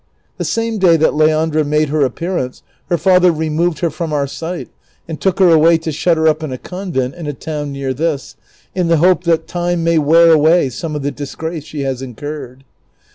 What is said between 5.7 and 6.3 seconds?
to shut her